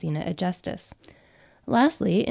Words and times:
agestis. 0.09 0.89
Lastly, 1.67 2.11
in 2.11 2.15
L. 2.17 2.19